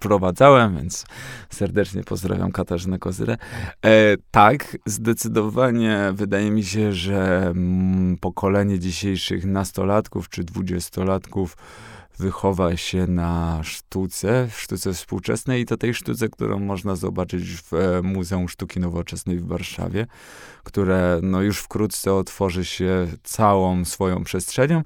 [0.00, 1.04] wprowadzałem, więc
[1.50, 3.36] serdecznie pozdrawiam Katarzynę Kozyrę.
[3.84, 11.56] E, tak, zdecydowanie wydaje mi się, że mm, pokolenie dzisiejszych nastolatków czy dwudziestolatków
[12.20, 18.02] wychowa się na sztuce, sztuce współczesnej i to tej sztuce, którą można zobaczyć w e,
[18.02, 20.06] Muzeum Sztuki Nowoczesnej w Warszawie,
[20.64, 24.82] które no już wkrótce otworzy się całą swoją przestrzenią,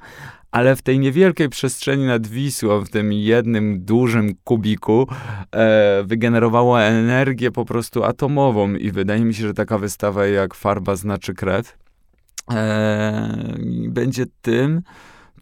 [0.50, 5.06] ale w tej niewielkiej przestrzeni nad Wisłą, w tym jednym dużym kubiku,
[5.52, 10.96] e, wygenerowało energię po prostu atomową i wydaje mi się, że taka wystawa jak Farba
[10.96, 11.78] znaczy krew
[12.50, 13.54] e,
[13.88, 14.82] będzie tym,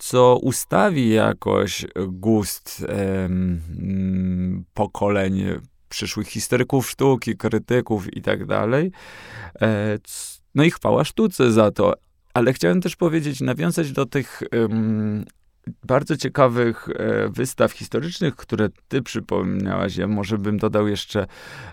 [0.03, 5.45] co ustawi jakoś gust em, pokoleń
[5.89, 8.93] przyszłych historyków sztuki, krytyków i tak dalej.
[9.61, 9.99] E,
[10.55, 11.95] no i chwała sztuce za to.
[12.35, 14.43] Ale chciałem też powiedzieć, nawiązać do tych
[15.87, 19.97] bardzo ciekawych e, wystaw historycznych, które ty przypomniałaś.
[19.97, 21.27] Ja może bym dodał jeszcze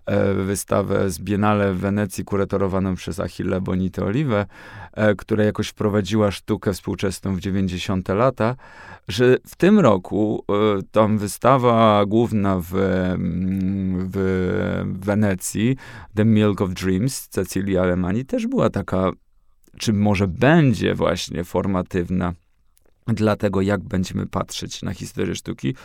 [0.05, 4.45] e, wystawę z Biennale w Wenecji, kuratorowaną przez Achille Bonite Olive,
[4.93, 8.09] e, która jakoś wprowadziła sztukę współczesną w 90.
[8.09, 8.55] lata,
[9.07, 10.45] że w tym roku
[10.91, 14.19] tam wystawa główna w, mm, w
[14.85, 15.77] Wenecji,
[16.15, 19.11] The Milk of Dreams, Cecilii Alemani, też była taka,
[19.77, 22.33] czy może będzie właśnie formatywna
[23.13, 25.75] dla tego, jak będziemy patrzeć na historię sztuki.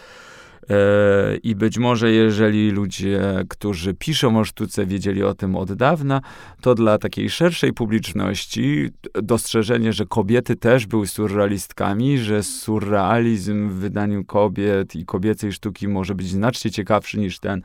[0.71, 6.21] E, I być może, jeżeli ludzie, którzy piszą o sztuce, wiedzieli o tym od dawna,
[6.61, 8.91] to dla takiej szerszej publiczności
[9.23, 16.15] dostrzeżenie, że kobiety też były surrealistkami, że surrealizm w wydaniu kobiet i kobiecej sztuki może
[16.15, 17.63] być znacznie ciekawszy niż ten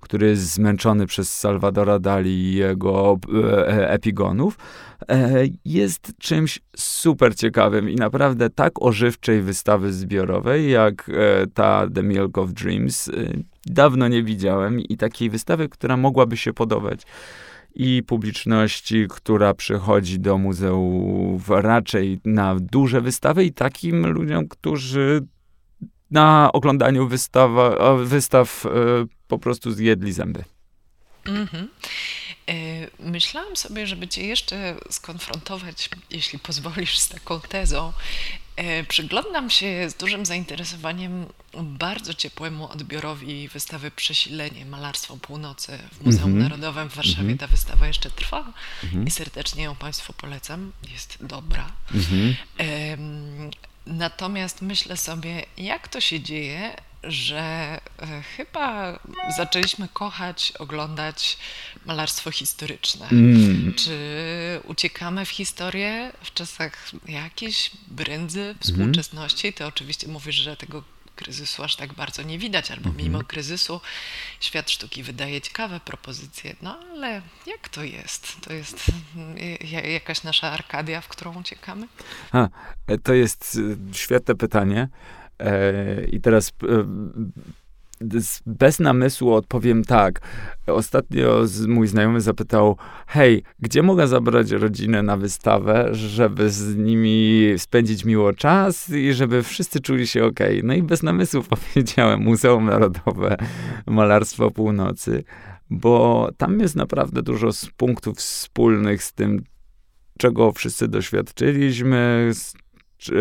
[0.00, 4.58] który jest zmęczony przez Salvadora Dali i jego e, epigonów,
[5.08, 5.32] e,
[5.64, 12.38] jest czymś super ciekawym i naprawdę tak ożywczej wystawy zbiorowej, jak e, ta The Milk
[12.38, 13.10] of Dreams,
[13.66, 17.02] dawno nie widziałem i takiej wystawy, która mogłaby się podobać.
[17.74, 25.26] I publiczności, która przychodzi do muzeów raczej na duże wystawy i takim ludziom, którzy
[26.10, 28.70] na oglądaniu wystawa, wystaw e,
[29.28, 30.44] po prostu zjedli zęby.
[31.24, 31.68] Mhm.
[32.48, 32.54] E,
[32.98, 37.92] myślałam sobie, żeby Cię jeszcze skonfrontować, jeśli pozwolisz, z taką tezą.
[38.56, 41.26] E, przyglądam się z dużym zainteresowaniem
[41.62, 46.42] bardzo ciepłemu odbiorowi wystawy Przesilenie Malarstwo Północy w Muzeum mm -hmm.
[46.42, 47.20] Narodowym w Warszawie.
[47.20, 47.40] Mm -hmm.
[47.40, 48.54] Ta wystawa jeszcze trwa mm
[48.94, 49.08] -hmm.
[49.08, 50.72] i serdecznie ją Państwu polecam.
[50.92, 51.72] Jest dobra.
[51.94, 52.34] Mhm.
[53.86, 57.40] Natomiast myślę sobie, jak to się dzieje, że
[57.98, 58.98] e, chyba
[59.36, 61.38] zaczęliśmy kochać, oglądać
[61.86, 63.08] malarstwo historyczne.
[63.08, 63.74] Mm.
[63.74, 63.96] Czy
[64.64, 69.52] uciekamy w historię w czasach jakiejś brędzy współczesności?
[69.52, 70.82] Ty oczywiście mówisz, że tego
[71.16, 73.04] kryzysu aż tak bardzo nie widać, albo mhm.
[73.04, 73.80] mimo kryzysu
[74.40, 76.56] świat sztuki wydaje ciekawe propozycje.
[76.62, 78.36] No ale jak to jest?
[78.40, 79.36] To jest mm,
[79.92, 81.88] jakaś nasza arkadia, w którą uciekamy?
[82.32, 82.48] A,
[82.86, 83.58] e, to jest
[83.90, 84.88] e, świetne pytanie.
[85.38, 86.52] E, I teraz
[88.46, 90.20] bez namysłu odpowiem tak.
[90.66, 98.04] Ostatnio mój znajomy zapytał, hej, gdzie mogę zabrać rodzinę na wystawę, żeby z nimi spędzić
[98.04, 100.40] miło czas i żeby wszyscy czuli się ok.
[100.62, 101.42] No i bez namysłu
[101.74, 103.36] powiedziałem Muzeum Narodowe
[103.86, 105.24] Malarstwo Północy,
[105.70, 109.42] bo tam jest naprawdę dużo punktów wspólnych z tym,
[110.18, 112.54] czego wszyscy doświadczyliśmy, z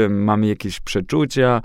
[0.10, 1.62] mamy jakieś przeczucia.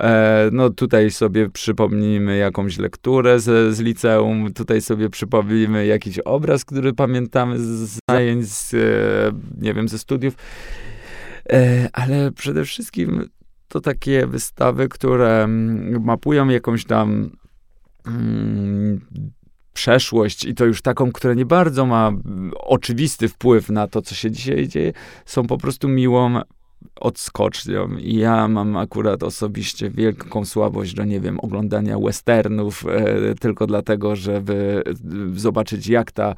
[0.00, 6.64] E, no tutaj sobie przypomnijmy jakąś lekturę z, z liceum, tutaj sobie przypomnijmy jakiś obraz,
[6.64, 8.78] który pamiętamy z zajęć, z, e,
[9.60, 10.34] nie wiem, ze studiów.
[11.52, 13.28] E, ale przede wszystkim
[13.68, 17.30] to takie wystawy, które mm, mapują jakąś tam
[18.06, 19.00] mm,
[19.72, 22.12] przeszłość i to już taką, która nie bardzo ma
[22.54, 24.92] oczywisty wpływ na to, co się dzisiaj dzieje,
[25.26, 26.40] są po prostu miłą
[27.00, 27.96] odskocznią.
[27.98, 34.16] I ja mam akurat osobiście wielką słabość do, nie wiem, oglądania westernów e, tylko dlatego,
[34.16, 34.82] żeby
[35.34, 36.34] zobaczyć, jak ta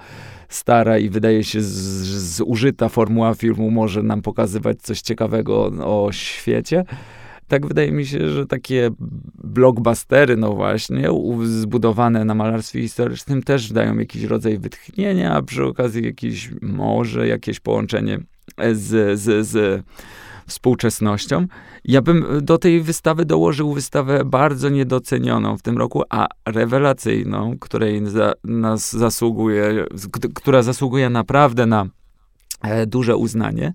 [0.48, 6.84] stara i wydaje się zużyta formuła filmu może nam pokazywać coś ciekawego o świecie.
[7.48, 8.90] Tak wydaje mi się, że takie
[9.44, 11.08] blockbustery, no właśnie,
[11.44, 17.60] zbudowane na malarstwie historycznym też dają jakiś rodzaj wytchnienia, a przy okazji jakieś, może jakieś
[17.60, 18.18] połączenie
[18.72, 19.84] z, z, z
[20.46, 21.46] współczesnością.
[21.84, 28.06] Ja bym do tej wystawy dołożył wystawę bardzo niedocenioną w tym roku, a rewelacyjną, której
[28.06, 29.84] za, nas zasługuje,
[30.34, 32.05] która zasługuje naprawdę na E,
[32.86, 33.72] duże uznanie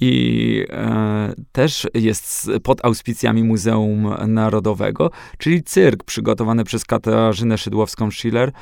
[0.00, 8.52] i e, też jest pod auspicjami Muzeum Narodowego, czyli cyrk przygotowany przez Katarzynę Szydłowską-Schiller e,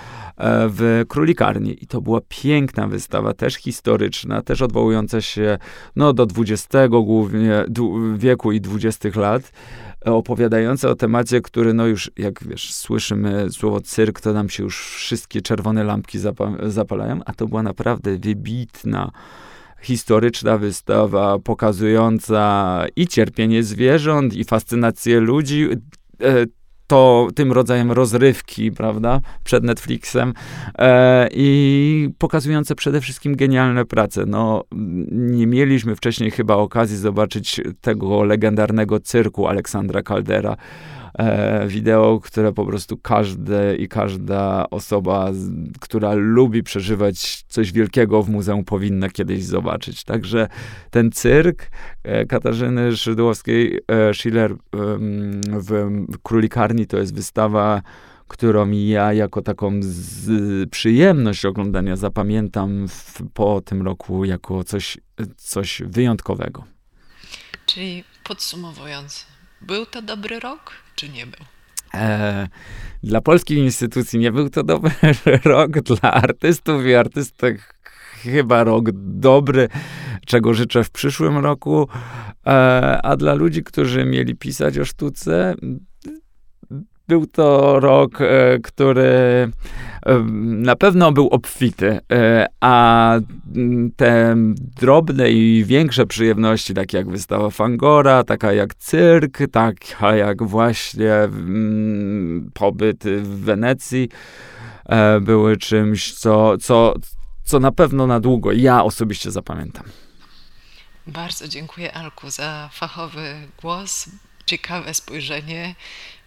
[0.68, 1.84] w Królikarni.
[1.84, 5.58] I to była piękna wystawa, też historyczna, też odwołująca się
[5.96, 7.64] no, do XX głównie
[8.16, 9.52] wieku i XX lat
[10.04, 14.96] opowiadające o temacie, który no już, jak wiesz, słyszymy słowo cyrk, to nam się już
[14.96, 16.18] wszystkie czerwone lampki
[16.62, 19.10] zapalają, a to była naprawdę wybitna
[19.80, 25.68] historyczna wystawa pokazująca i cierpienie zwierząt, i fascynację ludzi.
[26.86, 30.34] To tym rodzajem rozrywki, prawda, przed Netflixem
[30.78, 34.24] e, i pokazujące przede wszystkim genialne prace.
[34.26, 34.64] No,
[35.10, 40.56] nie mieliśmy wcześniej chyba okazji zobaczyć tego legendarnego cyrku Aleksandra Caldera,
[41.18, 45.30] e, wideo, które po prostu każde i każda osoba,
[45.80, 50.04] która lubi przeżywać coś wielkiego w muzeum, powinna kiedyś zobaczyć.
[50.04, 50.48] Także
[50.90, 51.70] ten cyrk
[52.02, 54.56] e, Katarzyny Szydłowskiej-Schiller e,
[55.48, 55.90] w
[56.22, 57.82] Królikarni to jest wystawa
[58.28, 59.80] którą ja jako taką
[60.70, 64.98] przyjemność oglądania zapamiętam w, po tym roku jako coś,
[65.36, 66.64] coś wyjątkowego.
[67.66, 69.26] Czyli podsumowując,
[69.66, 71.44] był to dobry rok, czy nie był?
[71.94, 72.48] E,
[73.02, 74.92] dla polskich instytucji nie był to dobry
[75.44, 77.74] rok, dla artystów i artystek
[78.22, 79.68] chyba rok dobry,
[80.26, 81.88] czego życzę w przyszłym roku,
[82.46, 82.50] e,
[83.02, 85.54] a dla ludzi, którzy mieli pisać o sztuce,
[87.08, 89.02] był to rok, e, który
[90.06, 93.14] e, na pewno był obfity, e, a
[93.96, 94.34] te
[94.80, 102.50] drobne i większe przyjemności, takie jak wystawa Fangora, taka jak cyrk, taka jak właśnie mm,
[102.54, 104.08] pobyt w Wenecji,
[105.20, 106.94] były czymś, co, co,
[107.44, 109.84] co na pewno na długo ja osobiście zapamiętam.
[111.06, 114.08] Bardzo dziękuję Alku za fachowy głos,
[114.46, 115.74] ciekawe spojrzenie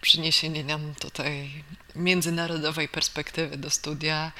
[0.00, 1.64] przyniesienie nam tutaj
[1.94, 4.32] międzynarodowej perspektywy do studia.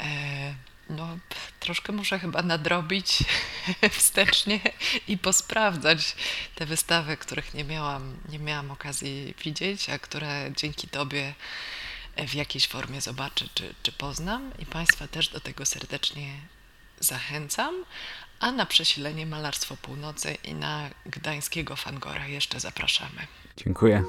[0.00, 0.54] E,
[0.90, 1.18] no,
[1.60, 3.18] troszkę muszę chyba nadrobić
[3.98, 4.60] wstecznie
[5.08, 6.16] i posprawdzać
[6.54, 11.34] te wystawy, których nie miałam, nie miałam okazji widzieć, a które dzięki Tobie
[12.28, 14.52] w jakiejś formie zobaczę czy, czy poznam.
[14.58, 16.32] I Państwa też do tego serdecznie
[17.00, 17.84] zachęcam
[18.40, 23.26] a na przesilenie Malarstwo Północy i na gdańskiego Fangora jeszcze zapraszamy.
[23.56, 24.04] Dziękuję.